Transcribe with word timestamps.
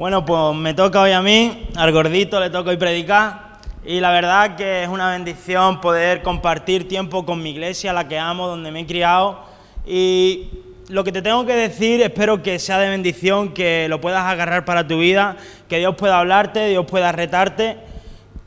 Bueno, 0.00 0.24
pues 0.24 0.56
me 0.56 0.72
toca 0.72 1.02
hoy 1.02 1.12
a 1.12 1.20
mí, 1.20 1.68
al 1.76 1.92
gordito 1.92 2.40
le 2.40 2.48
toca 2.48 2.70
hoy 2.70 2.78
predicar. 2.78 3.58
Y 3.84 4.00
la 4.00 4.10
verdad 4.10 4.56
que 4.56 4.84
es 4.84 4.88
una 4.88 5.10
bendición 5.10 5.82
poder 5.82 6.22
compartir 6.22 6.88
tiempo 6.88 7.26
con 7.26 7.42
mi 7.42 7.50
iglesia, 7.50 7.92
la 7.92 8.08
que 8.08 8.18
amo, 8.18 8.48
donde 8.48 8.70
me 8.70 8.80
he 8.80 8.86
criado. 8.86 9.44
Y 9.86 10.48
lo 10.88 11.04
que 11.04 11.12
te 11.12 11.20
tengo 11.20 11.44
que 11.44 11.52
decir, 11.52 12.00
espero 12.00 12.42
que 12.42 12.58
sea 12.58 12.78
de 12.78 12.88
bendición, 12.88 13.52
que 13.52 13.88
lo 13.90 14.00
puedas 14.00 14.24
agarrar 14.24 14.64
para 14.64 14.88
tu 14.88 15.00
vida, 15.00 15.36
que 15.68 15.76
Dios 15.76 15.94
pueda 15.96 16.18
hablarte, 16.18 16.68
Dios 16.68 16.86
pueda 16.86 17.12
retarte. 17.12 17.76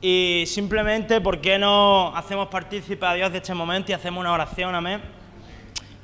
Y 0.01 0.45
simplemente, 0.47 1.21
¿por 1.21 1.39
qué 1.39 1.59
no 1.59 2.17
hacemos 2.17 2.47
partícipe 2.47 3.05
a 3.05 3.13
Dios 3.13 3.31
de 3.31 3.37
este 3.37 3.53
momento 3.53 3.91
y 3.91 3.93
hacemos 3.93 4.21
una 4.21 4.33
oración? 4.33 4.73
Amén. 4.73 5.22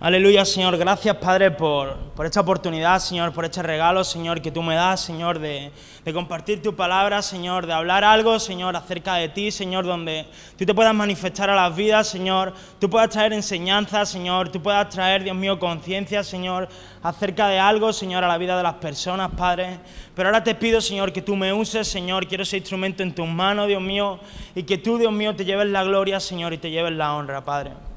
Aleluya, 0.02 0.46
Señor. 0.46 0.78
Gracias, 0.78 1.14
Padre, 1.18 1.52
por, 1.52 1.98
por, 2.16 2.26
esta 2.26 2.40
oportunidad, 2.40 3.00
Señor, 3.00 3.34
por 3.34 3.44
este 3.44 3.62
regalo, 3.62 4.06
Señor, 4.06 4.42
que 4.42 4.50
tú 4.50 4.64
me 4.64 4.74
das, 4.74 5.02
Señor, 5.02 5.40
de, 5.40 5.74
de, 6.06 6.14
compartir 6.14 6.62
tu 6.62 6.74
palabra, 6.74 7.22
Señor, 7.22 7.66
de 7.66 7.74
hablar 7.74 8.06
algo, 8.06 8.40
Señor, 8.40 8.78
acerca 8.78 9.16
de 9.16 9.28
ti, 9.28 9.52
Señor, 9.52 9.86
donde 9.86 10.26
tú 10.58 10.66
te 10.66 10.74
puedas 10.74 10.96
manifestar 10.96 11.50
a 11.50 11.56
las 11.56 11.76
vidas, 11.76 12.08
Señor, 12.08 12.54
tú 12.80 12.90
puedas 12.90 13.10
traer 13.10 13.34
enseñanza, 13.34 14.06
Señor, 14.06 14.48
tú 14.48 14.62
puedas 14.62 14.88
traer, 14.88 15.26
Dios 15.26 15.36
mío, 15.36 15.60
conciencia, 15.60 16.24
Señor, 16.24 16.70
acerca 17.04 17.50
de 17.50 17.60
algo, 17.60 17.92
Señor, 17.92 18.24
a 18.24 18.30
la 18.30 18.38
vida 18.38 18.56
de 18.56 18.64
las 18.64 18.76
personas, 18.76 19.32
Padre. 19.36 19.80
Pero 20.16 20.30
ahora 20.30 20.42
te 20.42 20.56
pido, 20.56 20.80
Señor, 20.80 21.12
que 21.12 21.22
tú 21.22 21.36
me 21.36 21.52
uses, 21.52 21.86
Señor, 21.90 22.26
quiero 22.26 22.46
ser 22.46 22.60
instrumento 22.60 23.04
en 23.04 23.14
tus 23.14 23.28
manos, 23.28 23.68
Dios 23.68 23.82
mío, 23.82 24.18
y 24.56 24.64
que 24.64 24.78
tú, 24.78 24.98
Dios 24.98 25.12
mío, 25.12 25.36
te 25.36 25.44
lleves 25.44 25.68
la 25.68 25.84
gloria, 25.84 26.22
Señor, 26.22 26.54
y 26.54 26.58
te 26.58 26.72
lleves 26.72 26.94
la 26.94 27.14
honra, 27.14 27.44
Padre. 27.44 27.89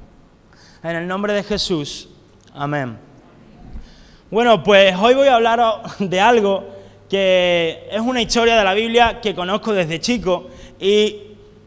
En 0.85 0.97
el 0.97 1.07
nombre 1.07 1.33
de 1.33 1.45
Jesús. 1.45 2.09
Amén. 2.53 2.99
Bueno, 4.33 4.65
pues 4.65 4.97
hoy 5.01 5.15
voy 5.15 5.29
a 5.29 5.37
hablar 5.37 5.61
de 6.01 6.21
algo 6.21 6.65
que 7.09 7.87
es 7.89 8.01
una 8.01 8.21
historia 8.21 8.57
de 8.57 8.65
la 8.65 8.75
Biblia 8.75 9.21
que 9.21 9.33
conozco 9.33 9.73
desde 9.73 10.01
chico 10.01 10.51
y 10.81 11.19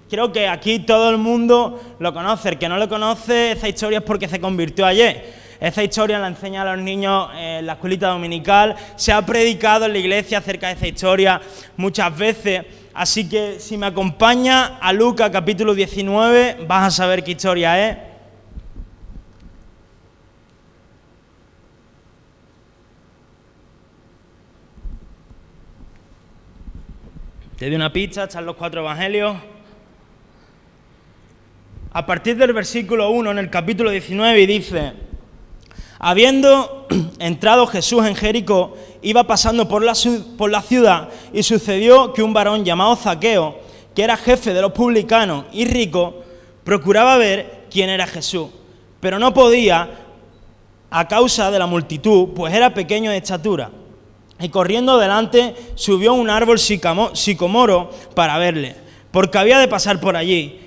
creo 0.10 0.34
que 0.34 0.50
aquí 0.50 0.80
todo 0.80 1.10
el 1.12 1.18
mundo 1.18 1.82
lo 1.98 2.14
conoce. 2.14 2.50
El 2.50 2.58
que 2.58 2.68
no 2.68 2.76
lo 2.76 2.90
conoce, 2.90 3.54
esa 3.54 3.70
historia 3.70 4.00
es 4.00 4.04
porque 4.04 4.28
se 4.28 4.42
convirtió 4.42 4.86
ayer. 4.86 5.34
Esa 5.62 5.82
historia 5.82 6.20
la 6.20 6.28
enseña 6.28 6.64
a 6.64 6.76
los 6.76 6.84
niños 6.84 7.30
en 7.38 7.66
la 7.66 7.74
escuelita 7.74 8.10
dominical. 8.10 8.76
Se 8.98 9.14
ha 9.14 9.26
predicado 9.26 9.86
en 9.86 9.94
la 9.94 10.00
iglesia 10.00 10.40
acerca 10.40 10.68
de 10.68 10.74
esa 10.74 10.88
historia 10.88 11.42
muchas 11.78 12.18
veces. 12.18 12.66
Así 12.94 13.30
que 13.30 13.62
si 13.62 13.78
me 13.78 13.86
acompaña 13.86 14.78
a 14.78 14.92
Lucas 14.92 15.30
capítulo 15.30 15.74
19, 15.74 16.66
vas 16.68 16.88
a 16.88 16.92
saber 16.92 17.24
qué 17.24 17.32
historia 17.32 17.90
es. 17.90 18.05
Te 27.58 27.68
doy 27.68 27.76
una 27.76 27.94
pizza, 27.94 28.26
están 28.26 28.46
los 28.46 28.58
cuatro 28.58 28.82
evangelios. 28.82 29.38
A 31.94 32.06
partir 32.06 32.36
del 32.36 32.52
versículo 32.52 33.10
1 33.12 33.32
en 33.32 33.38
el 33.38 33.50
capítulo 33.50 33.92
19 33.92 34.46
dice, 34.46 34.92
habiendo 35.98 36.86
entrado 37.20 37.66
Jesús 37.66 38.06
en 38.06 38.14
Jericó, 38.14 38.76
iba 39.02 39.26
pasando 39.26 39.70
por 39.70 39.86
la, 39.86 39.94
por 40.38 40.52
la 40.52 40.62
ciudad 40.62 41.08
y 41.32 41.44
sucedió 41.44 42.12
que 42.12 42.24
un 42.24 42.34
varón 42.34 42.66
llamado 42.66 42.98
Zaqueo, 42.98 43.58
que 43.96 44.04
era 44.04 44.18
jefe 44.18 44.54
de 44.54 44.62
los 44.62 44.74
publicanos 44.74 45.46
y 45.54 45.64
rico, 45.64 46.24
procuraba 46.66 47.16
ver 47.16 47.68
quién 47.72 47.90
era 47.90 48.06
Jesús, 48.06 48.50
pero 49.00 49.18
no 49.18 49.34
podía 49.34 49.92
a 50.90 51.08
causa 51.08 51.50
de 51.52 51.60
la 51.60 51.68
multitud, 51.68 52.34
pues 52.36 52.54
era 52.54 52.74
pequeño 52.74 53.12
de 53.12 53.18
estatura 53.18 53.72
y 54.40 54.50
corriendo 54.50 54.94
adelante 54.94 55.56
subió 55.76 56.14
un 56.14 56.30
árbol 56.30 56.60
sicomoro 56.60 57.90
para 58.14 58.38
verle, 58.38 58.76
porque 59.12 59.38
había 59.38 59.60
de 59.60 59.68
pasar 59.68 60.00
por 60.00 60.16
allí. 60.16 60.60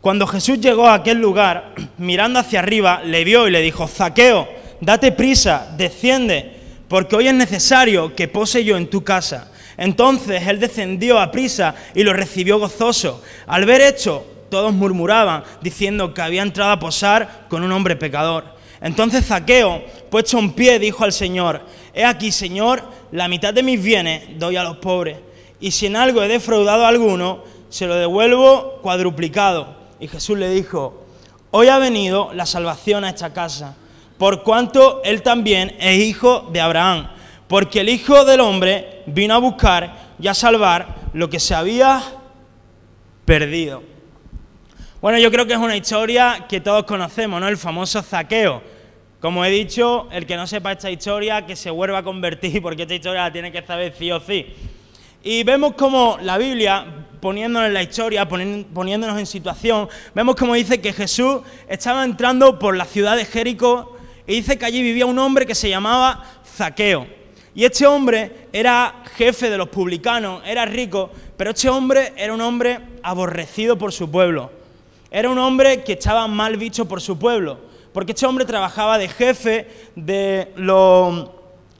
Cuando 0.00 0.26
Jesús 0.26 0.60
llegó 0.60 0.86
a 0.86 0.94
aquel 0.94 1.18
lugar, 1.18 1.74
mirando 1.98 2.38
hacia 2.38 2.58
arriba, 2.58 3.02
le 3.04 3.24
vio 3.24 3.48
y 3.48 3.50
le 3.50 3.62
dijo, 3.62 3.86
Zaqueo, 3.86 4.48
date 4.80 5.12
prisa, 5.12 5.72
desciende, 5.76 6.56
porque 6.88 7.16
hoy 7.16 7.28
es 7.28 7.34
necesario 7.34 8.14
que 8.14 8.28
pose 8.28 8.64
yo 8.64 8.76
en 8.76 8.90
tu 8.90 9.02
casa. 9.02 9.50
Entonces 9.78 10.46
él 10.46 10.60
descendió 10.60 11.18
a 11.18 11.30
prisa 11.30 11.74
y 11.94 12.02
lo 12.02 12.12
recibió 12.12 12.58
gozoso. 12.58 13.22
Al 13.46 13.64
ver 13.64 13.80
esto, 13.80 14.26
todos 14.50 14.74
murmuraban, 14.74 15.44
diciendo 15.62 16.12
que 16.12 16.20
había 16.20 16.42
entrado 16.42 16.72
a 16.72 16.78
posar 16.78 17.46
con 17.48 17.62
un 17.62 17.72
hombre 17.72 17.96
pecador. 17.96 18.44
Entonces 18.82 19.24
Zaqueo, 19.24 19.82
puesto 20.10 20.38
en 20.38 20.52
pie, 20.52 20.78
dijo 20.78 21.04
al 21.04 21.12
Señor, 21.12 21.62
He 21.94 22.04
aquí, 22.04 22.32
Señor, 22.32 22.82
la 23.10 23.28
mitad 23.28 23.52
de 23.52 23.62
mis 23.62 23.82
bienes 23.82 24.38
doy 24.38 24.56
a 24.56 24.64
los 24.64 24.78
pobres, 24.78 25.18
y 25.60 25.70
si 25.70 25.86
en 25.86 25.96
algo 25.96 26.22
he 26.22 26.28
defraudado 26.28 26.84
a 26.84 26.88
alguno, 26.88 27.44
se 27.68 27.86
lo 27.86 27.94
devuelvo 27.94 28.78
cuadruplicado. 28.82 29.76
Y 30.00 30.08
Jesús 30.08 30.38
le 30.38 30.50
dijo, 30.50 31.04
hoy 31.50 31.68
ha 31.68 31.78
venido 31.78 32.32
la 32.34 32.46
salvación 32.46 33.04
a 33.04 33.10
esta 33.10 33.32
casa, 33.32 33.76
por 34.18 34.42
cuanto 34.42 35.02
él 35.04 35.22
también 35.22 35.76
es 35.78 35.98
hijo 35.98 36.48
de 36.52 36.60
Abraham, 36.60 37.08
porque 37.48 37.80
el 37.80 37.90
Hijo 37.90 38.24
del 38.24 38.40
Hombre 38.40 39.02
vino 39.06 39.34
a 39.34 39.38
buscar 39.38 40.14
y 40.18 40.26
a 40.28 40.34
salvar 40.34 41.10
lo 41.12 41.28
que 41.28 41.38
se 41.38 41.54
había 41.54 42.02
perdido. 43.26 43.82
Bueno, 45.02 45.18
yo 45.18 45.30
creo 45.30 45.46
que 45.46 45.52
es 45.52 45.58
una 45.58 45.76
historia 45.76 46.46
que 46.48 46.60
todos 46.60 46.84
conocemos, 46.84 47.40
¿no? 47.40 47.48
El 47.48 47.56
famoso 47.56 48.00
zaqueo. 48.02 48.62
Como 49.22 49.44
he 49.44 49.50
dicho, 49.50 50.08
el 50.10 50.26
que 50.26 50.36
no 50.36 50.48
sepa 50.48 50.72
esta 50.72 50.90
historia, 50.90 51.46
que 51.46 51.54
se 51.54 51.70
vuelva 51.70 51.98
a 51.98 52.02
convertir, 52.02 52.60
porque 52.62 52.82
esta 52.82 52.96
historia 52.96 53.22
la 53.22 53.32
tiene 53.32 53.52
que 53.52 53.62
saber 53.62 53.94
sí 53.96 54.10
o 54.10 54.18
sí. 54.18 54.46
Y 55.22 55.44
vemos 55.44 55.74
como 55.74 56.18
la 56.20 56.38
Biblia, 56.38 56.84
poniéndonos 57.20 57.68
en 57.68 57.74
la 57.74 57.84
historia, 57.84 58.28
poniéndonos 58.28 59.16
en 59.16 59.26
situación, 59.26 59.88
vemos 60.12 60.34
como 60.34 60.54
dice 60.54 60.80
que 60.80 60.92
Jesús 60.92 61.42
estaba 61.68 62.04
entrando 62.04 62.58
por 62.58 62.76
la 62.76 62.84
ciudad 62.84 63.16
de 63.16 63.24
Jericó 63.24 63.96
y 64.26 64.34
dice 64.34 64.58
que 64.58 64.64
allí 64.64 64.82
vivía 64.82 65.06
un 65.06 65.20
hombre 65.20 65.46
que 65.46 65.54
se 65.54 65.68
llamaba 65.68 66.24
Zaqueo. 66.44 67.06
Y 67.54 67.64
este 67.64 67.86
hombre 67.86 68.48
era 68.52 69.04
jefe 69.14 69.50
de 69.50 69.56
los 69.56 69.68
publicanos, 69.68 70.42
era 70.44 70.64
rico, 70.64 71.12
pero 71.36 71.50
este 71.50 71.68
hombre 71.68 72.12
era 72.16 72.34
un 72.34 72.40
hombre 72.40 72.80
aborrecido 73.04 73.78
por 73.78 73.92
su 73.92 74.10
pueblo. 74.10 74.50
Era 75.12 75.30
un 75.30 75.38
hombre 75.38 75.84
que 75.84 75.92
estaba 75.92 76.26
mal 76.26 76.56
visto 76.56 76.86
por 76.86 77.00
su 77.00 77.16
pueblo 77.16 77.70
porque 77.92 78.12
este 78.12 78.26
hombre 78.26 78.44
trabajaba 78.44 78.98
de 78.98 79.08
jefe 79.08 79.68
de 79.96 80.52
los 80.56 81.30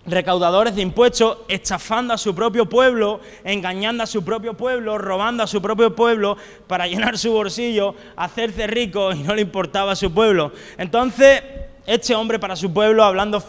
recaudadores 0.05 0.75
de 0.75 0.83
impuestos, 0.83 1.39
estafando 1.49 2.13
a 2.15 2.19
su 2.19 2.35
propio 2.35 2.69
pueblo, 2.69 3.21
engañando 3.45 4.03
a 4.03 4.07
su 4.07 4.25
propio 4.25 4.55
pueblo, 4.55 4.99
robando 4.99 5.43
a 5.43 5.47
su 5.47 5.63
propio 5.63 5.95
pueblo 5.95 6.37
para 6.67 6.87
llenar 6.89 7.19
su 7.19 7.33
bolsillo, 7.33 7.95
hacerse 8.17 8.67
rico 8.67 9.13
y 9.13 9.21
no 9.21 9.35
le 9.35 9.43
importaba 9.43 9.93
a 9.93 9.97
su 9.97 10.13
pueblo. 10.13 10.53
Entonces, 10.77 11.43
este 11.87 12.15
hombre 12.15 12.39
para 12.39 12.57
su 12.57 12.73
pueblo, 12.73 13.05
hablando, 13.05 13.43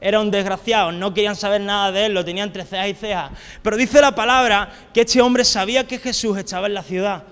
era 0.00 0.18
un 0.20 0.30
desgraciado, 0.30 0.90
no 0.90 1.14
querían 1.14 1.36
saber 1.36 1.60
nada 1.60 1.92
de 1.92 2.06
él, 2.06 2.14
lo 2.14 2.24
tenían 2.24 2.48
entre 2.48 2.64
cejas 2.64 2.88
y 2.88 2.94
cejas. 2.94 3.30
Pero 3.62 3.76
dice 3.76 4.00
la 4.00 4.14
palabra 4.14 4.72
que 4.92 5.02
este 5.02 5.20
hombre 5.20 5.44
sabía 5.44 5.86
que 5.86 5.98
Jesús 5.98 6.36
estaba 6.36 6.66
en 6.66 6.74
la 6.74 6.82
ciudad. 6.82 7.22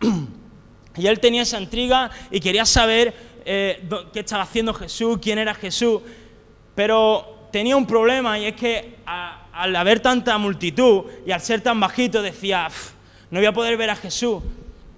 y 0.96 1.06
él 1.06 1.18
tenía 1.18 1.42
esa 1.42 1.60
intriga 1.60 2.10
y 2.30 2.40
quería 2.40 2.64
saber 2.64 3.31
eh, 3.44 3.88
qué 4.12 4.20
estaba 4.20 4.42
haciendo 4.42 4.74
Jesús, 4.74 5.18
quién 5.20 5.38
era 5.38 5.54
Jesús, 5.54 6.00
pero 6.74 7.48
tenía 7.52 7.76
un 7.76 7.86
problema 7.86 8.38
y 8.38 8.46
es 8.46 8.54
que 8.54 8.96
al 9.04 9.76
haber 9.76 10.00
tanta 10.00 10.38
multitud 10.38 11.04
y 11.26 11.30
al 11.30 11.40
ser 11.40 11.60
tan 11.60 11.78
bajito 11.78 12.22
decía, 12.22 12.68
no 13.30 13.38
voy 13.38 13.46
a 13.46 13.52
poder 13.52 13.76
ver 13.76 13.90
a 13.90 13.96
Jesús. 13.96 14.42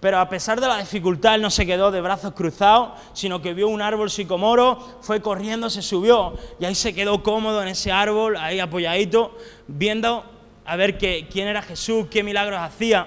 Pero 0.00 0.18
a 0.18 0.28
pesar 0.28 0.60
de 0.60 0.68
la 0.68 0.76
dificultad, 0.76 1.34
él 1.34 1.40
no 1.40 1.50
se 1.50 1.64
quedó 1.64 1.90
de 1.90 2.02
brazos 2.02 2.34
cruzados, 2.34 2.90
sino 3.14 3.40
que 3.40 3.54
vio 3.54 3.68
un 3.68 3.80
árbol 3.80 4.10
sicomoro, 4.10 4.98
fue 5.00 5.22
corriendo, 5.22 5.70
se 5.70 5.80
subió 5.80 6.34
y 6.60 6.66
ahí 6.66 6.74
se 6.74 6.94
quedó 6.94 7.22
cómodo 7.22 7.62
en 7.62 7.68
ese 7.68 7.90
árbol, 7.90 8.36
ahí 8.36 8.60
apoyadito, 8.60 9.36
viendo 9.66 10.24
a 10.66 10.76
ver 10.76 10.98
quién 10.98 11.48
era 11.48 11.62
Jesús, 11.62 12.06
qué 12.10 12.22
milagros 12.22 12.60
hacía. 12.60 13.06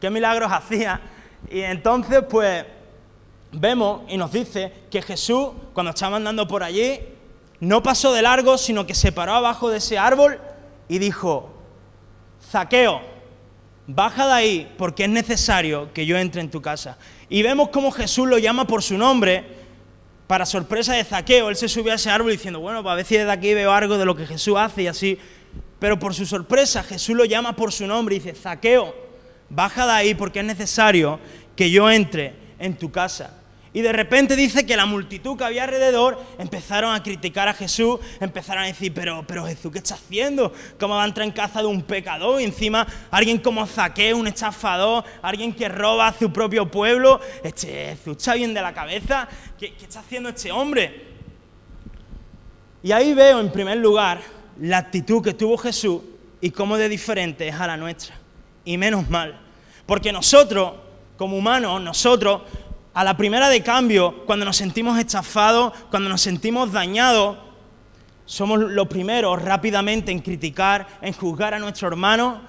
¿Qué 0.00 0.10
milagros 0.10 0.50
hacía? 0.52 1.00
Y 1.50 1.60
entonces, 1.60 2.22
pues, 2.28 2.64
vemos 3.52 4.02
y 4.08 4.16
nos 4.16 4.32
dice 4.32 4.72
que 4.90 5.02
Jesús, 5.02 5.50
cuando 5.72 5.90
estaba 5.90 6.16
andando 6.16 6.46
por 6.46 6.62
allí, 6.62 7.00
no 7.60 7.82
pasó 7.82 8.12
de 8.12 8.22
largo, 8.22 8.58
sino 8.58 8.86
que 8.86 8.94
se 8.94 9.12
paró 9.12 9.34
abajo 9.34 9.70
de 9.70 9.78
ese 9.78 9.98
árbol 9.98 10.38
y 10.88 10.98
dijo, 10.98 11.50
Zaqueo, 12.50 13.00
baja 13.86 14.26
de 14.26 14.32
ahí 14.32 14.74
porque 14.76 15.04
es 15.04 15.10
necesario 15.10 15.92
que 15.92 16.06
yo 16.06 16.18
entre 16.18 16.40
en 16.40 16.50
tu 16.50 16.60
casa. 16.60 16.98
Y 17.28 17.42
vemos 17.42 17.70
cómo 17.70 17.90
Jesús 17.90 18.28
lo 18.28 18.38
llama 18.38 18.66
por 18.66 18.82
su 18.82 18.98
nombre, 18.98 19.56
para 20.26 20.44
sorpresa 20.44 20.94
de 20.94 21.04
Zaqueo, 21.04 21.48
él 21.48 21.56
se 21.56 21.68
subió 21.68 21.92
a 21.92 21.96
ese 21.96 22.10
árbol 22.10 22.32
diciendo, 22.32 22.58
bueno, 22.58 22.82
pues 22.82 22.92
a 22.92 22.96
ver 22.96 23.04
si 23.04 23.16
desde 23.16 23.30
aquí 23.30 23.54
veo 23.54 23.70
algo 23.70 23.96
de 23.96 24.04
lo 24.04 24.16
que 24.16 24.26
Jesús 24.26 24.56
hace 24.58 24.82
y 24.82 24.86
así. 24.88 25.18
Pero 25.78 25.98
por 25.98 26.14
su 26.14 26.26
sorpresa, 26.26 26.82
Jesús 26.82 27.14
lo 27.14 27.24
llama 27.24 27.54
por 27.54 27.72
su 27.72 27.86
nombre 27.86 28.16
y 28.16 28.18
dice, 28.18 28.34
Zaqueo, 28.34 29.05
baja 29.48 29.86
de 29.86 29.92
ahí 29.92 30.14
porque 30.14 30.40
es 30.40 30.46
necesario 30.46 31.18
que 31.54 31.70
yo 31.70 31.90
entre 31.90 32.34
en 32.58 32.76
tu 32.76 32.90
casa. 32.90 33.32
Y 33.76 33.82
de 33.82 33.92
repente 33.92 34.36
dice 34.36 34.64
que 34.64 34.74
la 34.74 34.86
multitud 34.86 35.36
que 35.36 35.44
había 35.44 35.64
alrededor 35.64 36.18
empezaron 36.38 36.94
a 36.94 37.02
criticar 37.02 37.46
a 37.46 37.52
Jesús, 37.52 38.00
empezaron 38.20 38.64
a 38.64 38.68
decir, 38.68 38.90
pero, 38.94 39.22
pero 39.28 39.44
Jesús, 39.44 39.70
¿qué 39.70 39.80
está 39.80 39.96
haciendo? 39.96 40.50
¿Cómo 40.80 40.94
va 40.94 41.02
a 41.02 41.06
entrar 41.06 41.26
en 41.26 41.32
casa 41.34 41.60
de 41.60 41.66
un 41.66 41.82
pecador? 41.82 42.40
Y 42.40 42.44
encima 42.44 42.86
alguien 43.10 43.36
como 43.36 43.66
Zaqueo, 43.66 44.16
un 44.16 44.28
estafador, 44.28 45.04
alguien 45.20 45.52
que 45.52 45.68
roba 45.68 46.06
a 46.06 46.18
su 46.18 46.32
propio 46.32 46.70
pueblo. 46.70 47.20
Este 47.44 47.96
Jesús 47.96 48.16
está 48.16 48.32
bien 48.32 48.54
de 48.54 48.62
la 48.62 48.72
cabeza. 48.72 49.28
¿Qué, 49.58 49.74
qué 49.74 49.84
está 49.84 50.00
haciendo 50.00 50.30
este 50.30 50.50
hombre? 50.50 51.08
Y 52.82 52.92
ahí 52.92 53.12
veo 53.12 53.40
en 53.40 53.52
primer 53.52 53.76
lugar 53.76 54.22
la 54.58 54.78
actitud 54.78 55.22
que 55.22 55.34
tuvo 55.34 55.58
Jesús 55.58 56.00
y 56.40 56.50
cómo 56.50 56.78
de 56.78 56.88
diferente 56.88 57.46
es 57.46 57.54
a 57.54 57.66
la 57.66 57.76
nuestra. 57.76 58.25
Y 58.66 58.76
menos 58.76 59.08
mal. 59.08 59.40
Porque 59.86 60.12
nosotros, 60.12 60.72
como 61.16 61.38
humanos, 61.38 61.80
nosotros 61.80 62.42
a 62.92 63.04
la 63.04 63.16
primera 63.16 63.48
de 63.48 63.62
cambio, 63.62 64.24
cuando 64.24 64.44
nos 64.44 64.56
sentimos 64.56 64.98
estafados, 64.98 65.72
cuando 65.90 66.08
nos 66.08 66.20
sentimos 66.22 66.72
dañados, 66.72 67.36
somos 68.24 68.58
los 68.58 68.88
primeros 68.88 69.40
rápidamente 69.40 70.10
en 70.10 70.20
criticar, 70.20 70.86
en 71.00 71.12
juzgar 71.12 71.54
a 71.54 71.58
nuestro 71.58 71.88
hermano. 71.88 72.40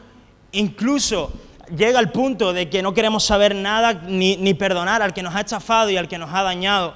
Incluso 0.53 1.33
llega 1.75 1.99
el 1.99 2.11
punto 2.11 2.53
de 2.53 2.69
que 2.69 2.81
no 2.81 2.93
queremos 2.93 3.25
saber 3.25 3.53
nada 3.53 3.93
ni, 3.93 4.37
ni, 4.37 4.53
perdonar 4.53 5.01
al 5.01 5.13
que 5.13 5.21
nos 5.21 5.35
ha 5.35 5.41
estafado 5.41 5.89
y 5.89 5.97
al 5.97 6.07
que 6.07 6.17
nos 6.17 6.33
ha 6.33 6.43
dañado. 6.43 6.95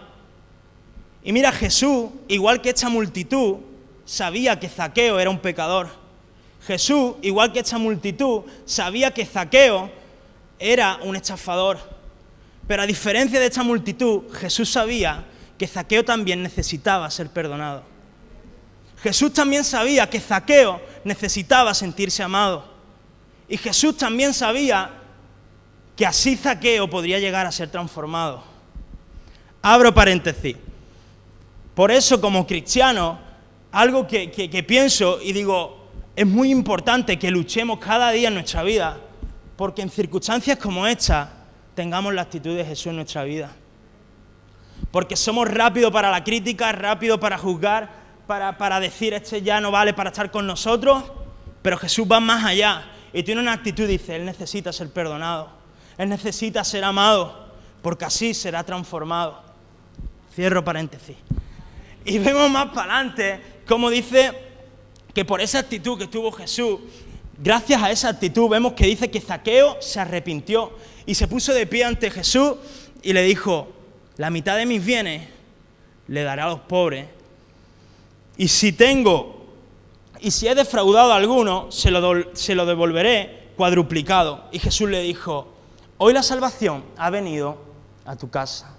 Y 1.22 1.34
mira, 1.34 1.52
Jesús, 1.52 2.10
igual 2.30 2.62
que 2.62 2.70
esta 2.70 2.90
multitud, 2.90 3.58
sabía 4.06 4.60
que 4.60 4.70
Zaqueo 4.70 5.20
era 5.20 5.30
un 5.30 5.40
pecador. 5.40 6.01
Jesús, 6.66 7.16
igual 7.22 7.52
que 7.52 7.60
esta 7.60 7.78
multitud, 7.78 8.44
sabía 8.66 9.12
que 9.12 9.26
Zaqueo 9.26 9.90
era 10.60 11.00
un 11.02 11.16
estafador. 11.16 11.80
Pero 12.68 12.84
a 12.84 12.86
diferencia 12.86 13.40
de 13.40 13.48
esta 13.48 13.64
multitud, 13.64 14.32
Jesús 14.34 14.70
sabía 14.70 15.26
que 15.58 15.68
Zaqueo 15.68 16.06
también 16.06 16.44
necesitaba 16.44 17.10
ser 17.10 17.30
perdonado. 17.30 17.84
Jesús 19.02 19.34
también 19.34 19.64
sabía 19.64 20.08
que 20.10 20.20
Zaqueo 20.20 20.80
necesitaba 21.04 21.74
sentirse 21.74 22.22
amado. 22.22 22.64
Y 23.50 23.58
Jesús 23.58 23.98
también 23.98 24.34
sabía 24.34 24.92
que 25.96 26.06
así 26.06 26.36
Zaqueo 26.36 26.88
podría 26.88 27.18
llegar 27.20 27.48
a 27.48 27.52
ser 27.52 27.70
transformado. 27.72 28.44
Abro 29.64 29.94
paréntesis. 29.94 30.56
Por 31.74 31.92
eso 31.92 32.22
como 32.22 32.46
cristiano, 32.46 33.20
algo 33.72 34.08
que, 34.08 34.30
que 34.30 34.64
pienso 34.64 35.20
y 35.22 35.34
digo, 35.34 35.81
es 36.16 36.28
muy 36.28 36.52
importante 36.52 37.18
que 37.18 37.32
luchemos 37.32 37.80
cada 37.80 38.12
día 38.12 38.28
en 38.28 38.34
nuestra 38.34 38.64
vida, 38.64 38.98
porque 39.56 39.82
en 39.82 39.90
circunstancias 39.90 40.58
como 40.58 40.86
esta, 40.88 41.32
tengamos 41.76 42.14
la 42.14 42.24
actitud 42.24 42.56
de 42.56 42.66
Jesús 42.66 42.88
en 42.88 42.98
nuestra 42.98 43.24
vida. 43.24 43.52
Porque 44.92 45.16
somos 45.16 45.48
rápidos 45.48 45.92
para 45.92 46.12
la 46.12 46.24
crítica, 46.24 46.72
rápidos 46.72 47.20
para 47.20 47.38
juzgar, 47.38 47.90
para, 48.28 48.58
para 48.58 48.80
decir, 48.80 49.14
este 49.14 49.42
ya 49.42 49.62
no 49.62 49.72
vale 49.72 49.94
para 49.94 50.10
estar 50.10 50.32
con 50.32 50.46
nosotros, 50.46 51.04
pero 51.62 51.78
Jesús 51.78 52.06
va 52.12 52.20
más 52.20 52.44
allá 52.44 52.84
y 53.14 53.24
tiene 53.24 53.42
una 53.42 53.54
actitud, 53.54 53.88
dice, 53.88 54.16
Él 54.16 54.26
necesita 54.26 54.74
ser 54.74 54.90
perdonado, 54.90 55.50
Él 55.98 56.10
necesita 56.10 56.64
ser 56.64 56.84
amado, 56.84 57.52
porque 57.82 58.06
así 58.06 58.34
será 58.34 58.64
transformado. 58.64 59.42
Cierro 60.34 60.64
paréntesis. 60.64 61.18
Y 62.04 62.18
vemos 62.20 62.50
más 62.50 62.68
para 62.70 62.96
adelante 62.96 63.52
como 63.68 63.90
dice 63.90 64.51
que 65.14 65.26
por 65.26 65.42
esa 65.42 65.60
actitud 65.60 65.98
que 65.98 66.08
tuvo 66.08 66.32
Jesús, 66.32 66.80
gracias 67.38 67.82
a 67.82 67.92
esa 67.92 68.10
actitud 68.10 68.50
vemos 68.50 68.74
que 68.74 68.86
dice 68.86 69.10
que 69.10 69.20
Zaqueo 69.20 69.78
se 69.82 70.00
arrepintió 70.00 70.72
y 71.06 71.16
se 71.16 71.28
puso 71.28 71.54
de 71.54 71.66
pie 71.66 71.84
ante 71.84 72.10
Jesús 72.10 72.56
y 73.02 73.14
le 73.14 73.24
dijo, 73.24 73.68
la 74.18 74.30
mitad 74.30 74.58
de 74.58 74.66
mis 74.66 74.84
bienes 74.84 75.28
le 76.08 76.24
daré 76.24 76.42
a 76.42 76.50
los 76.50 76.60
pobres. 76.62 77.08
Y 78.38 78.48
si 78.48 78.72
tengo, 78.72 79.46
y 80.20 80.32
si 80.32 80.48
he 80.48 80.56
defraudado 80.56 81.12
a 81.12 81.16
alguno, 81.16 81.72
se 81.72 81.92
lo, 81.92 82.36
se 82.36 82.56
lo 82.56 82.66
devolveré 82.66 83.50
cuadruplicado. 83.56 84.46
Y 84.52 84.60
Jesús 84.60 84.90
le 84.90 85.02
dijo, 85.02 85.54
hoy 85.98 86.14
la 86.14 86.24
salvación 86.24 86.84
ha 86.98 87.10
venido 87.10 87.58
a 88.06 88.16
tu 88.16 88.30
casa. 88.30 88.76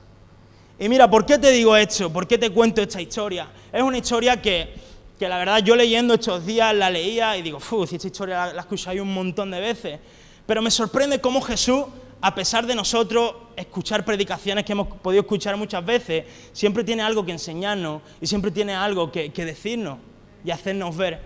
Y 0.78 0.88
mira, 0.88 1.08
¿por 1.08 1.24
qué 1.24 1.38
te 1.38 1.50
digo 1.50 1.76
esto? 1.76 2.12
¿Por 2.12 2.26
qué 2.26 2.38
te 2.38 2.50
cuento 2.50 2.82
esta 2.82 3.00
historia? 3.00 3.48
Es 3.72 3.82
una 3.82 3.98
historia 3.98 4.40
que, 4.42 4.74
que 5.22 5.28
la 5.28 5.38
verdad 5.38 5.62
yo 5.62 5.76
leyendo 5.76 6.14
estos 6.14 6.44
días 6.44 6.74
la 6.74 6.90
leía 6.90 7.36
y 7.36 7.42
digo, 7.42 7.60
si 7.86 7.94
esta 7.94 8.08
historia 8.08 8.46
la, 8.46 8.46
la 8.54 8.58
he 8.58 8.60
escuchado 8.62 9.00
un 9.00 9.14
montón 9.14 9.52
de 9.52 9.60
veces. 9.60 10.00
Pero 10.44 10.60
me 10.60 10.68
sorprende 10.68 11.20
cómo 11.20 11.40
Jesús 11.40 11.84
a 12.20 12.34
pesar 12.34 12.66
de 12.66 12.74
nosotros 12.74 13.32
escuchar 13.54 14.04
predicaciones 14.04 14.64
que 14.64 14.72
hemos 14.72 14.88
podido 14.88 15.20
escuchar 15.20 15.56
muchas 15.56 15.86
veces, 15.86 16.24
siempre 16.52 16.82
tiene 16.82 17.04
algo 17.04 17.24
que 17.24 17.30
enseñarnos 17.30 18.02
y 18.20 18.26
siempre 18.26 18.50
tiene 18.50 18.74
algo 18.74 19.12
que, 19.12 19.30
decirnos 19.30 19.98
y 20.44 20.50
hacernos 20.50 20.96
ver. 20.96 21.20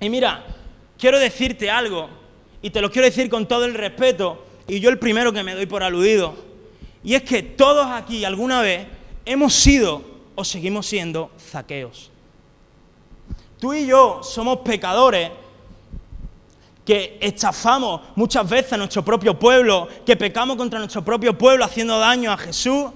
Y 0.00 0.10
mira, 0.10 0.44
quiero 0.98 1.20
decirte 1.20 1.70
algo, 1.70 2.08
y 2.60 2.70
te 2.70 2.80
lo 2.80 2.90
quiero 2.90 3.06
decir 3.06 3.30
con 3.30 3.46
todo 3.46 3.66
el 3.66 3.74
respeto, 3.74 4.44
y 4.66 4.80
yo 4.80 4.90
el 4.90 4.98
primero 4.98 5.32
que 5.32 5.44
me 5.44 5.54
doy 5.54 5.66
por 5.66 5.84
aludido, 5.84 6.34
y 7.04 7.14
es 7.14 7.22
que 7.22 7.44
todos 7.44 7.86
aquí 7.86 8.24
alguna 8.24 8.62
vez 8.62 8.84
hemos 9.24 9.54
sido 9.54 10.02
o 10.34 10.44
seguimos 10.44 10.86
siendo 10.86 11.30
zaqueos. 11.38 12.10
Tú 13.58 13.72
y 13.72 13.86
yo 13.86 14.20
somos 14.22 14.58
pecadores 14.58 15.30
que 16.84 17.18
estafamos 17.20 18.00
muchas 18.14 18.48
veces 18.48 18.74
a 18.74 18.76
nuestro 18.76 19.04
propio 19.04 19.38
pueblo, 19.38 19.88
que 20.06 20.16
pecamos 20.16 20.56
contra 20.56 20.78
nuestro 20.78 21.04
propio 21.04 21.36
pueblo 21.36 21.64
haciendo 21.64 21.98
daño 21.98 22.30
a 22.30 22.36
Jesús, 22.36 22.90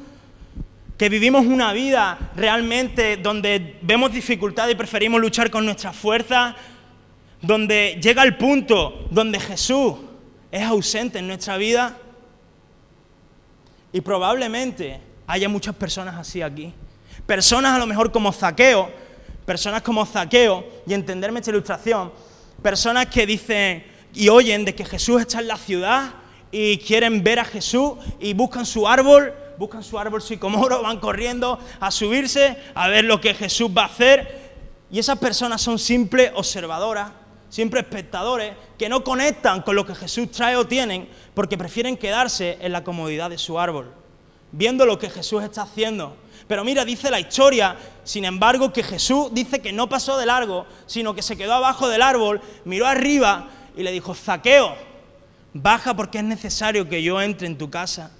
que 0.96 1.08
vivimos 1.08 1.44
una 1.46 1.72
vida 1.72 2.30
realmente 2.36 3.16
donde 3.16 3.78
vemos 3.82 4.12
dificultad 4.12 4.68
y 4.68 4.74
preferimos 4.74 5.20
luchar 5.20 5.50
con 5.50 5.64
nuestras 5.64 5.96
fuerzas, 5.96 6.54
donde 7.42 7.98
llega 8.00 8.22
el 8.22 8.36
punto 8.36 9.06
donde 9.10 9.40
Jesús 9.40 9.94
es 10.52 10.62
ausente 10.62 11.18
en 11.18 11.26
nuestra 11.26 11.56
vida. 11.56 11.96
Y 13.92 14.02
probablemente 14.02 15.00
haya 15.26 15.48
muchas 15.48 15.74
personas 15.74 16.16
así 16.16 16.42
aquí. 16.42 16.72
Personas 17.26 17.74
a 17.74 17.78
lo 17.78 17.86
mejor 17.86 18.12
como 18.12 18.30
Zaqueo, 18.32 18.90
personas 19.50 19.82
como 19.82 20.06
Zaqueo, 20.06 20.64
y 20.86 20.94
entenderme 20.94 21.40
esta 21.40 21.50
ilustración, 21.50 22.12
Personas 22.62 23.06
que 23.06 23.26
dicen 23.26 23.84
y 24.14 24.28
oyen 24.28 24.64
de 24.64 24.76
que 24.76 24.84
Jesús 24.84 25.22
está 25.22 25.40
en 25.40 25.48
la 25.48 25.56
ciudad 25.56 26.10
y 26.52 26.78
quieren 26.78 27.24
ver 27.24 27.40
a 27.40 27.44
Jesús 27.44 27.94
y 28.20 28.32
buscan 28.32 28.64
su 28.64 28.86
árbol, 28.86 29.34
buscan 29.58 29.82
su 29.82 29.98
árbol 29.98 30.22
sicomoro, 30.22 30.82
van 30.82 31.00
corriendo 31.00 31.58
a 31.80 31.90
subirse 31.90 32.56
a 32.76 32.86
ver 32.86 33.06
lo 33.06 33.20
que 33.20 33.34
Jesús 33.34 33.68
va 33.76 33.82
a 33.82 33.86
hacer. 33.86 34.52
Y 34.88 35.00
esas 35.00 35.18
personas 35.18 35.60
son 35.60 35.80
simples 35.80 36.30
observadoras, 36.36 37.10
simples 37.48 37.82
espectadores 37.82 38.52
que 38.78 38.88
no 38.88 39.02
conectan 39.02 39.62
con 39.62 39.74
lo 39.74 39.84
que 39.84 39.96
Jesús 39.96 40.30
trae 40.30 40.54
o 40.54 40.68
tienen 40.68 41.08
porque 41.34 41.58
prefieren 41.58 41.96
quedarse 41.96 42.56
en 42.60 42.70
la 42.70 42.84
comodidad 42.84 43.30
de 43.30 43.38
su 43.38 43.58
árbol, 43.58 43.90
viendo 44.52 44.86
lo 44.86 45.00
que 45.00 45.10
Jesús 45.10 45.42
está 45.42 45.62
haciendo 45.62 46.14
pero 46.50 46.64
mira, 46.64 46.84
dice 46.84 47.12
la 47.12 47.20
historia, 47.20 47.76
sin 48.02 48.24
embargo, 48.24 48.72
que 48.72 48.82
Jesús 48.82 49.28
dice 49.30 49.60
que 49.60 49.72
no 49.72 49.88
pasó 49.88 50.18
de 50.18 50.26
largo, 50.26 50.66
sino 50.84 51.14
que 51.14 51.22
se 51.22 51.36
quedó 51.36 51.54
abajo 51.54 51.88
del 51.88 52.02
árbol, 52.02 52.40
miró 52.64 52.88
arriba 52.88 53.48
y 53.76 53.84
le 53.84 53.92
dijo, 53.92 54.16
Zaqueo, 54.16 54.74
baja 55.52 55.94
porque 55.94 56.18
es 56.18 56.24
necesario 56.24 56.88
que 56.88 57.04
yo 57.04 57.22
entre 57.22 57.46
en 57.46 57.56
tu 57.56 57.70
casa. 57.70 58.10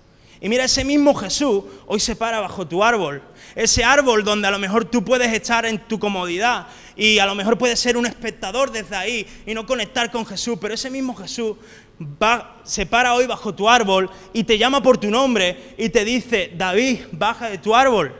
Y 0.40 0.48
mira, 0.48 0.62
ese 0.62 0.84
mismo 0.84 1.12
Jesús 1.12 1.64
hoy 1.88 1.98
se 1.98 2.14
para 2.14 2.38
bajo 2.38 2.68
tu 2.68 2.84
árbol. 2.84 3.20
Ese 3.56 3.82
árbol 3.82 4.22
donde 4.22 4.46
a 4.46 4.52
lo 4.52 4.60
mejor 4.60 4.84
tú 4.84 5.04
puedes 5.04 5.32
estar 5.32 5.66
en 5.66 5.80
tu 5.80 5.98
comodidad 5.98 6.68
y 6.94 7.18
a 7.18 7.26
lo 7.26 7.34
mejor 7.34 7.58
puedes 7.58 7.80
ser 7.80 7.96
un 7.96 8.06
espectador 8.06 8.70
desde 8.70 8.94
ahí 8.94 9.26
y 9.44 9.54
no 9.54 9.66
conectar 9.66 10.08
con 10.12 10.24
Jesús. 10.24 10.56
Pero 10.60 10.74
ese 10.74 10.88
mismo 10.88 11.16
Jesús 11.16 11.56
va, 12.00 12.56
se 12.64 12.86
para 12.86 13.14
hoy 13.14 13.26
bajo 13.26 13.54
tu 13.54 13.68
árbol 13.68 14.10
y 14.32 14.44
te 14.44 14.58
llama 14.58 14.82
por 14.82 14.98
tu 14.98 15.10
nombre 15.10 15.74
y 15.76 15.90
te 15.90 16.04
dice, 16.04 16.52
David, 16.56 17.00
baja 17.12 17.50
de 17.50 17.58
tu 17.58 17.74
árbol. 17.74 18.14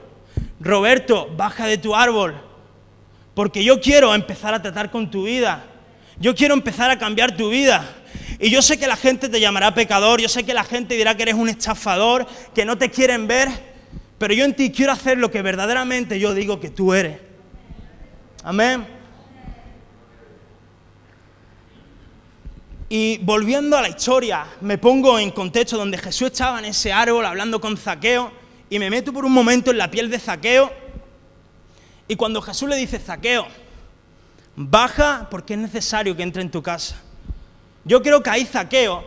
Roberto, 0.61 1.29
baja 1.37 1.67
de 1.67 1.79
tu 1.79 1.95
árbol. 1.95 2.35
Porque 3.35 3.65
yo 3.65 3.81
quiero 3.81 4.15
empezar 4.15 4.53
a 4.53 4.61
tratar 4.61 4.91
con 4.91 5.11
tu 5.11 5.25
vida. 5.25 5.65
Yo 6.19 6.35
quiero 6.35 6.55
empezar 6.55 6.91
a 6.91 6.99
cambiar 6.99 7.37
tu 7.37 7.49
vida. 7.49 7.97
Y 8.39 8.51
yo 8.51 8.61
sé 8.61 8.79
que 8.79 8.87
la 8.87 8.97
gente 8.97 9.29
te 9.29 9.41
llamará 9.41 9.75
pecador, 9.75 10.21
yo 10.21 10.29
sé 10.29 10.45
que 10.45 10.55
la 10.55 10.65
gente 10.65 10.95
dirá 10.95 11.17
que 11.17 11.23
eres 11.23 11.35
un 11.35 11.49
estafador, 11.49 12.27
que 12.55 12.65
no 12.65 12.77
te 12.77 12.91
quieren 12.91 13.27
ver, 13.27 13.49
pero 14.19 14.35
yo 14.35 14.45
en 14.45 14.55
ti 14.55 14.71
quiero 14.71 14.93
hacer 14.93 15.19
lo 15.19 15.31
que 15.31 15.43
verdaderamente 15.43 16.19
yo 16.19 16.35
digo 16.35 16.61
que 16.61 16.71
tú 16.71 16.93
eres. 16.93 17.19
Amén. 18.43 19.00
Y 22.93 23.19
volviendo 23.19 23.79
a 23.79 23.83
la 23.83 23.89
historia, 23.89 24.45
me 24.61 24.77
pongo 24.77 25.17
en 25.17 25.31
contexto 25.31 25.79
donde 25.79 25.97
Jesús 25.97 26.33
estaba 26.33 26.59
en 26.59 26.65
ese 26.65 26.93
árbol 26.93 27.25
hablando 27.25 27.61
con 27.61 27.77
Zaqueo 27.77 28.33
y 28.69 28.81
me 28.81 28.91
meto 28.91 29.13
por 29.13 29.25
un 29.25 29.31
momento 29.31 29.71
en 29.71 29.79
la 29.79 29.89
piel 29.89 30.11
de 30.11 30.19
Zaqueo. 30.19 30.73
Y 32.09 32.17
cuando 32.17 32.43
Jesús 32.43 32.69
le 32.69 32.75
dice, 32.75 32.99
Zaqueo, 32.99 33.47
baja 34.57 35.29
porque 35.31 35.55
es 35.55 35.61
necesario 35.61 36.17
que 36.17 36.25
entre 36.25 36.43
en 36.43 36.51
tu 36.51 36.65
casa. 36.65 37.01
Yo 37.85 38.03
creo 38.03 38.25
que 38.25 38.31
ahí 38.31 38.45
Zaqueo 38.45 39.05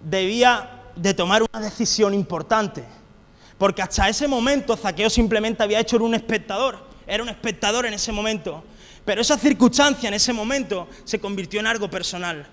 debía 0.00 0.84
de 0.94 1.12
tomar 1.12 1.42
una 1.42 1.60
decisión 1.60 2.14
importante. 2.14 2.84
Porque 3.58 3.82
hasta 3.82 4.08
ese 4.08 4.28
momento 4.28 4.76
Zaqueo 4.76 5.10
simplemente 5.10 5.64
había 5.64 5.80
hecho 5.80 5.96
un 5.96 6.14
espectador, 6.14 6.78
era 7.04 7.24
un 7.24 7.30
espectador 7.30 7.84
en 7.84 7.94
ese 7.94 8.12
momento. 8.12 8.62
Pero 9.04 9.22
esa 9.22 9.36
circunstancia 9.36 10.06
en 10.06 10.14
ese 10.14 10.32
momento 10.32 10.86
se 11.02 11.18
convirtió 11.18 11.58
en 11.58 11.66
algo 11.66 11.90
personal. 11.90 12.46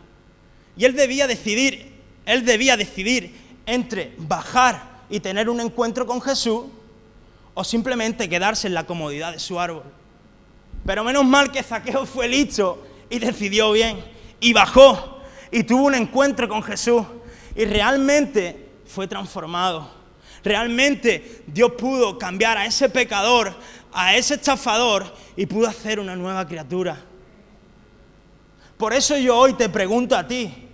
Y 0.78 0.86
él 0.86 0.96
debía 0.96 1.28
decidir, 1.28 1.94
él 2.26 2.46
debía 2.46 2.78
decidir 2.78 3.34
entre 3.66 4.14
bajar 4.18 5.04
y 5.10 5.20
tener 5.20 5.50
un 5.50 5.60
encuentro 5.60 6.06
con 6.06 6.22
Jesús 6.22 6.66
o 7.54 7.64
simplemente 7.64 8.30
quedarse 8.30 8.68
en 8.68 8.74
la 8.74 8.86
comodidad 8.86 9.32
de 9.32 9.40
su 9.40 9.60
árbol. 9.60 9.84
Pero 10.86 11.04
menos 11.04 11.26
mal 11.26 11.52
que 11.52 11.64
Zaqueo 11.64 12.06
fue 12.06 12.28
listo 12.28 12.86
y 13.10 13.20
decidió 13.20 13.72
bien 13.72 14.04
y 14.40 14.54
bajó 14.54 15.20
y 15.52 15.64
tuvo 15.64 15.86
un 15.86 15.96
encuentro 15.96 16.48
con 16.48 16.62
Jesús 16.62 17.04
y 17.56 17.66
realmente 17.66 18.70
fue 18.86 19.08
transformado. 19.08 19.90
Realmente 20.44 21.44
Dios 21.48 21.72
pudo 21.78 22.20
cambiar 22.20 22.58
a 22.58 22.66
ese 22.66 22.90
pecador, 22.90 23.56
a 23.92 24.16
ese 24.16 24.36
estafador 24.36 25.12
y 25.36 25.46
pudo 25.46 25.68
hacer 25.68 26.00
una 26.00 26.16
nueva 26.16 26.46
criatura. 26.46 27.02
Por 28.78 28.94
eso 28.94 29.18
yo 29.18 29.38
hoy 29.38 29.54
te 29.54 29.70
pregunto 29.70 30.16
a 30.16 30.28
ti, 30.28 30.65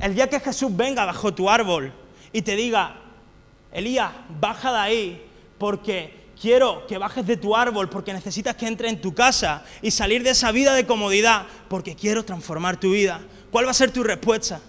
el 0.00 0.14
día 0.14 0.28
que 0.28 0.40
Jesús 0.40 0.74
venga 0.76 1.04
bajo 1.04 1.34
tu 1.34 1.50
árbol 1.50 1.92
y 2.32 2.42
te 2.42 2.56
diga, 2.56 2.96
Elías, 3.72 4.12
baja 4.40 4.72
de 4.72 4.78
ahí 4.78 5.30
porque 5.58 6.28
quiero 6.40 6.86
que 6.86 6.98
bajes 6.98 7.26
de 7.26 7.36
tu 7.36 7.56
árbol, 7.56 7.88
porque 7.88 8.12
necesitas 8.12 8.54
que 8.54 8.66
entre 8.66 8.88
en 8.88 9.00
tu 9.00 9.14
casa 9.14 9.64
y 9.82 9.90
salir 9.90 10.22
de 10.22 10.30
esa 10.30 10.52
vida 10.52 10.74
de 10.74 10.86
comodidad, 10.86 11.46
porque 11.68 11.96
quiero 11.96 12.24
transformar 12.24 12.76
tu 12.76 12.92
vida. 12.92 13.20
¿Cuál 13.50 13.66
va 13.66 13.72
a 13.72 13.74
ser 13.74 13.90
tu 13.90 14.02
respuesta? 14.02 14.60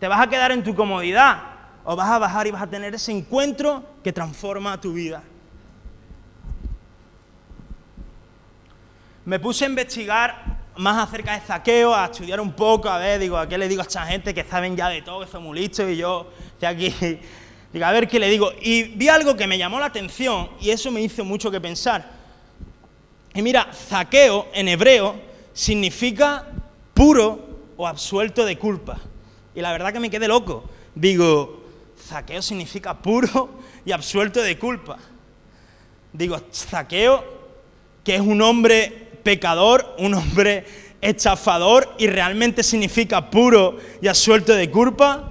¿Te 0.00 0.08
vas 0.08 0.20
a 0.20 0.28
quedar 0.28 0.50
en 0.50 0.64
tu 0.64 0.74
comodidad 0.74 1.42
o 1.84 1.94
vas 1.94 2.08
a 2.08 2.18
bajar 2.18 2.46
y 2.46 2.50
vas 2.50 2.62
a 2.62 2.66
tener 2.66 2.94
ese 2.94 3.12
encuentro 3.12 3.84
que 4.02 4.12
transforma 4.12 4.80
tu 4.80 4.92
vida? 4.92 5.22
Me 9.24 9.38
puse 9.38 9.64
a 9.64 9.68
investigar 9.68 10.51
más 10.76 11.08
acerca 11.08 11.34
de 11.34 11.40
zaqueo, 11.40 11.94
a 11.94 12.06
estudiar 12.06 12.40
un 12.40 12.52
poco, 12.52 12.88
a 12.88 12.98
ver, 12.98 13.20
digo, 13.20 13.36
¿a 13.36 13.48
qué 13.48 13.58
le 13.58 13.68
digo 13.68 13.82
a 13.82 13.84
esta 13.84 14.06
gente 14.06 14.32
que 14.32 14.44
saben 14.44 14.76
ya 14.76 14.88
de 14.88 15.02
todo, 15.02 15.20
que 15.20 15.30
son 15.30 15.42
muy 15.42 15.58
listos 15.58 15.90
y 15.90 15.96
yo 15.96 16.30
estoy 16.54 16.68
aquí? 16.68 17.18
Digo, 17.72 17.86
a 17.86 17.92
ver 17.92 18.06
qué 18.06 18.18
le 18.18 18.28
digo. 18.28 18.52
Y 18.60 18.82
vi 18.82 19.08
algo 19.08 19.34
que 19.34 19.46
me 19.46 19.56
llamó 19.56 19.80
la 19.80 19.86
atención 19.86 20.50
y 20.60 20.68
eso 20.68 20.90
me 20.90 21.00
hizo 21.00 21.24
mucho 21.24 21.50
que 21.50 21.58
pensar. 21.58 22.06
Y 23.34 23.40
mira, 23.40 23.70
zaqueo 23.72 24.48
en 24.52 24.68
hebreo 24.68 25.18
significa 25.54 26.46
puro 26.92 27.40
o 27.78 27.86
absuelto 27.86 28.44
de 28.44 28.58
culpa. 28.58 28.98
Y 29.54 29.62
la 29.62 29.72
verdad 29.72 29.90
que 29.90 30.00
me 30.00 30.10
quedé 30.10 30.28
loco. 30.28 30.64
Digo, 30.94 31.64
zaqueo 31.98 32.42
significa 32.42 32.98
puro 32.98 33.48
y 33.86 33.92
absuelto 33.92 34.42
de 34.42 34.58
culpa. 34.58 34.98
Digo, 36.12 36.38
zaqueo, 36.52 37.24
que 38.04 38.16
es 38.16 38.20
un 38.20 38.42
hombre 38.42 39.01
pecador, 39.22 39.94
un 39.98 40.14
hombre 40.14 40.64
estafador 41.00 41.94
y 41.98 42.06
realmente 42.06 42.62
significa 42.62 43.30
puro 43.30 43.78
y 44.00 44.08
absuelto 44.08 44.54
de 44.54 44.70
culpa. 44.70 45.28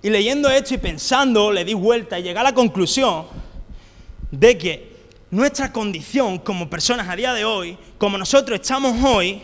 Y 0.00 0.10
leyendo 0.10 0.48
esto 0.48 0.74
y 0.74 0.78
pensando, 0.78 1.50
le 1.50 1.64
di 1.64 1.74
vuelta 1.74 2.18
y 2.18 2.22
llegué 2.22 2.38
a 2.38 2.44
la 2.44 2.54
conclusión 2.54 3.26
de 4.30 4.56
que 4.56 4.96
nuestra 5.30 5.72
condición 5.72 6.38
como 6.38 6.70
personas 6.70 7.08
a 7.08 7.16
día 7.16 7.34
de 7.34 7.44
hoy, 7.44 7.76
como 7.98 8.16
nosotros 8.16 8.60
estamos 8.60 8.96
hoy, 9.04 9.42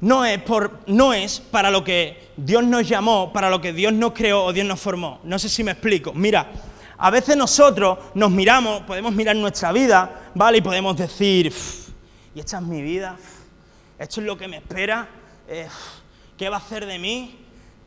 no 0.00 0.24
es, 0.24 0.40
por, 0.42 0.78
no 0.86 1.12
es 1.12 1.40
para 1.40 1.70
lo 1.70 1.82
que 1.82 2.28
Dios 2.36 2.62
nos 2.62 2.88
llamó, 2.88 3.32
para 3.32 3.50
lo 3.50 3.60
que 3.60 3.72
Dios 3.72 3.92
nos 3.92 4.12
creó 4.12 4.44
o 4.44 4.52
Dios 4.52 4.64
nos 4.66 4.78
formó. 4.78 5.18
No 5.24 5.40
sé 5.40 5.48
si 5.48 5.64
me 5.64 5.72
explico. 5.72 6.12
Mira, 6.14 6.48
a 6.98 7.10
veces 7.10 7.36
nosotros 7.36 7.98
nos 8.14 8.30
miramos, 8.30 8.82
podemos 8.82 9.14
mirar 9.14 9.36
nuestra 9.36 9.70
vida, 9.70 10.30
¿vale? 10.34 10.58
Y 10.58 10.60
podemos 10.60 10.96
decir, 10.96 11.52
y 12.34 12.40
esta 12.40 12.58
es 12.58 12.64
mi 12.64 12.82
vida, 12.82 13.16
esto 13.98 14.20
es 14.20 14.26
lo 14.26 14.36
que 14.36 14.48
me 14.48 14.56
espera, 14.56 15.08
eh, 15.48 15.68
¿qué 16.36 16.48
va 16.48 16.56
a 16.56 16.60
hacer 16.60 16.86
de 16.86 16.98
mí? 16.98 17.36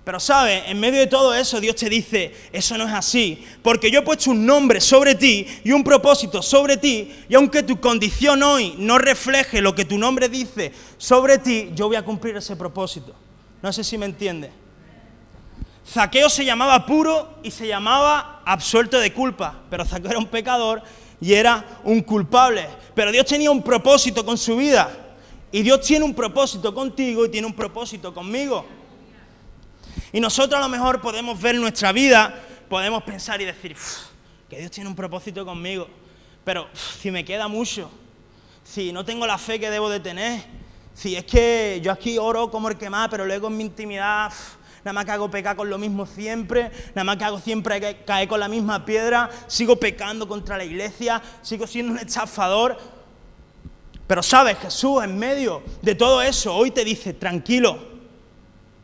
Pero 0.05 0.19
sabes, 0.19 0.63
en 0.65 0.79
medio 0.79 0.99
de 0.99 1.07
todo 1.07 1.35
eso 1.35 1.59
Dios 1.59 1.75
te 1.75 1.89
dice, 1.89 2.33
eso 2.53 2.77
no 2.77 2.85
es 2.87 2.93
así, 2.93 3.45
porque 3.61 3.91
yo 3.91 3.99
he 3.99 4.01
puesto 4.01 4.31
un 4.31 4.45
nombre 4.45 4.79
sobre 4.79 5.13
ti 5.13 5.45
y 5.63 5.71
un 5.71 5.83
propósito 5.83 6.41
sobre 6.41 6.77
ti, 6.77 7.13
y 7.27 7.35
aunque 7.35 7.63
tu 7.63 7.79
condición 7.81 8.41
hoy 8.41 8.75
no 8.77 8.97
refleje 8.97 9.61
lo 9.61 9.75
que 9.75 9.85
tu 9.85 9.97
nombre 9.97 10.29
dice 10.29 10.71
sobre 10.97 11.37
ti, 11.37 11.71
yo 11.75 11.87
voy 11.87 11.97
a 11.97 12.05
cumplir 12.05 12.37
ese 12.37 12.55
propósito. 12.55 13.13
No 13.61 13.71
sé 13.71 13.83
si 13.83 13.97
me 13.97 14.05
entiende. 14.05 14.60
Zaqueo 15.87 16.29
se 16.29 16.45
llamaba 16.45 16.85
puro 16.85 17.37
y 17.43 17.51
se 17.51 17.67
llamaba 17.67 18.41
absuelto 18.45 18.99
de 18.99 19.13
culpa, 19.13 19.61
pero 19.69 19.85
Zaqueo 19.85 20.11
era 20.11 20.19
un 20.19 20.27
pecador 20.27 20.81
y 21.19 21.33
era 21.33 21.65
un 21.83 22.01
culpable. 22.01 22.67
Pero 22.93 23.11
Dios 23.11 23.25
tenía 23.25 23.51
un 23.51 23.63
propósito 23.63 24.25
con 24.25 24.37
su 24.37 24.57
vida, 24.57 24.91
y 25.51 25.63
Dios 25.63 25.81
tiene 25.81 26.05
un 26.05 26.13
propósito 26.13 26.73
contigo 26.73 27.25
y 27.25 27.29
tiene 27.29 27.45
un 27.45 27.53
propósito 27.53 28.13
conmigo. 28.13 28.65
Y 30.13 30.19
nosotros 30.19 30.57
a 30.57 30.63
lo 30.63 30.69
mejor 30.69 31.01
podemos 31.01 31.39
ver 31.41 31.55
nuestra 31.55 31.91
vida, 31.91 32.41
podemos 32.69 33.03
pensar 33.03 33.41
y 33.41 33.45
decir, 33.45 33.75
que 34.49 34.57
Dios 34.57 34.71
tiene 34.71 34.89
un 34.89 34.95
propósito 34.95 35.45
conmigo, 35.45 35.87
pero 36.43 36.67
si 36.73 37.11
me 37.11 37.25
queda 37.25 37.47
mucho, 37.47 37.89
si 38.63 38.91
no 38.91 39.03
tengo 39.03 39.27
la 39.27 39.37
fe 39.37 39.59
que 39.59 39.69
debo 39.69 39.89
de 39.89 39.99
tener, 39.99 40.41
si 40.93 41.15
es 41.15 41.25
que 41.25 41.79
yo 41.83 41.91
aquí 41.91 42.17
oro 42.17 42.51
como 42.51 42.69
el 42.69 42.77
que 42.77 42.89
más, 42.89 43.09
pero 43.09 43.25
luego 43.25 43.47
en 43.47 43.57
mi 43.57 43.63
intimidad 43.63 44.31
nada 44.83 44.93
más 44.93 45.05
que 45.05 45.11
hago 45.11 45.29
pecar 45.29 45.55
con 45.55 45.69
lo 45.69 45.77
mismo 45.77 46.05
siempre, 46.05 46.71
nada 46.95 47.03
más 47.03 47.17
que 47.17 47.23
hago 47.23 47.39
siempre 47.39 48.03
caer 48.05 48.27
con 48.27 48.39
la 48.39 48.47
misma 48.47 48.85
piedra, 48.85 49.29
sigo 49.47 49.75
pecando 49.75 50.27
contra 50.27 50.57
la 50.57 50.63
iglesia, 50.63 51.21
sigo 51.41 51.67
siendo 51.67 51.93
un 51.93 51.99
estafador. 51.99 52.77
Pero 54.07 54.23
sabes, 54.23 54.57
Jesús 54.59 55.03
en 55.03 55.17
medio 55.17 55.63
de 55.81 55.95
todo 55.95 56.21
eso 56.21 56.53
hoy 56.53 56.71
te 56.71 56.83
dice, 56.83 57.13
tranquilo, 57.13 57.79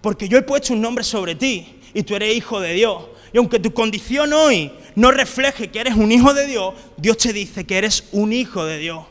porque 0.02 0.30
yo 0.30 0.38
he 0.38 0.44
puesto 0.44 0.74
un 0.74 0.82
nombre 0.82 1.04
sobre 1.04 1.36
ti 1.36 1.82
y 1.94 2.04
tú 2.04 2.16
eres 2.16 2.36
hijo 2.36 2.60
de 2.60 2.74
Dios. 2.74 3.04
Y 3.34 3.38
aunque 3.38 3.60
tu 3.60 3.74
condición 3.74 4.32
hoy 4.34 4.72
no 4.96 5.12
refleje 5.12 5.70
que 5.70 5.80
eres 5.80 5.96
un 5.96 6.12
hijo 6.12 6.34
de 6.34 6.48
Dios, 6.48 6.74
Dios 6.96 7.18
te 7.18 7.34
dice 7.34 7.66
que 7.66 7.78
eres 7.78 8.06
un 8.12 8.32
hijo 8.32 8.66
de 8.66 8.78
Dios. 8.78 9.04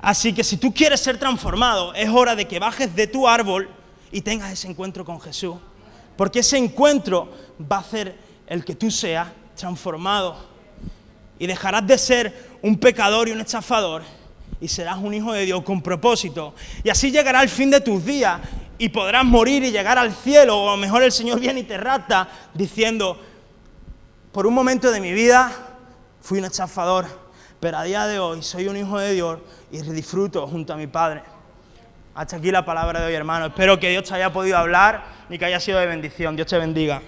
Así 0.00 0.32
que 0.32 0.44
si 0.44 0.56
tú 0.56 0.72
quieres 0.72 1.00
ser 1.00 1.18
transformado, 1.18 1.92
es 1.94 2.08
hora 2.08 2.36
de 2.36 2.46
que 2.46 2.58
bajes 2.58 2.94
de 2.94 3.06
tu 3.06 3.26
árbol 3.26 3.68
y 4.12 4.20
tengas 4.20 4.52
ese 4.52 4.68
encuentro 4.68 5.04
con 5.04 5.20
Jesús. 5.20 5.56
Porque 6.16 6.40
ese 6.40 6.58
encuentro 6.58 7.30
va 7.60 7.76
a 7.76 7.80
hacer 7.80 8.16
el 8.46 8.64
que 8.64 8.74
tú 8.74 8.90
seas 8.90 9.28
transformado. 9.56 10.36
Y 11.38 11.46
dejarás 11.46 11.86
de 11.86 11.96
ser 11.98 12.58
un 12.62 12.78
pecador 12.78 13.28
y 13.28 13.32
un 13.32 13.40
estafador 13.40 14.02
y 14.60 14.68
serás 14.68 14.98
un 14.98 15.14
hijo 15.14 15.32
de 15.32 15.44
Dios 15.44 15.62
con 15.62 15.80
propósito. 15.82 16.54
Y 16.82 16.90
así 16.90 17.10
llegará 17.10 17.42
el 17.42 17.48
fin 17.48 17.70
de 17.70 17.80
tus 17.80 18.04
días 18.04 18.40
y 18.76 18.88
podrás 18.88 19.24
morir 19.24 19.62
y 19.64 19.70
llegar 19.70 19.98
al 19.98 20.12
cielo, 20.14 20.56
o 20.56 20.76
mejor 20.76 21.02
el 21.02 21.12
Señor 21.12 21.40
viene 21.40 21.60
y 21.60 21.64
te 21.64 21.76
rata 21.76 22.28
diciendo, 22.54 23.18
por 24.32 24.46
un 24.46 24.54
momento 24.54 24.90
de 24.90 25.00
mi 25.00 25.12
vida 25.12 25.52
fui 26.20 26.38
un 26.38 26.44
estafador, 26.44 27.06
pero 27.60 27.78
a 27.78 27.84
día 27.84 28.06
de 28.06 28.18
hoy 28.18 28.42
soy 28.42 28.68
un 28.68 28.76
hijo 28.76 28.98
de 28.98 29.14
Dios 29.14 29.38
y 29.70 29.80
disfruto 29.82 30.46
junto 30.46 30.72
a 30.72 30.76
mi 30.76 30.86
Padre. 30.86 31.22
Hasta 32.18 32.34
aquí 32.34 32.50
la 32.50 32.64
palabra 32.64 32.98
de 32.98 33.06
hoy, 33.06 33.14
hermano. 33.14 33.46
Espero 33.46 33.78
que 33.78 33.90
Dios 33.90 34.02
te 34.02 34.12
haya 34.12 34.32
podido 34.32 34.58
hablar 34.58 35.04
y 35.30 35.38
que 35.38 35.44
haya 35.44 35.60
sido 35.60 35.78
de 35.78 35.86
bendición. 35.86 36.34
Dios 36.34 36.48
te 36.48 36.58
bendiga. 36.58 37.00